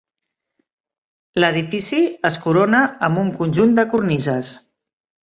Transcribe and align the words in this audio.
L'edifici 1.43 1.99
es 2.29 2.39
corona 2.45 2.79
amb 3.09 3.21
un 3.25 3.29
conjunt 3.41 3.75
de 3.81 3.85
cornises. 3.93 4.51